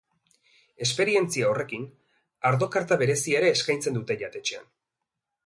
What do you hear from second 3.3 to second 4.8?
ere eskaintzen dute jatetxean.